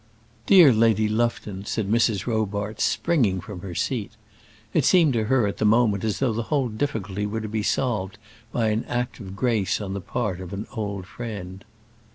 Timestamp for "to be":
7.41-7.61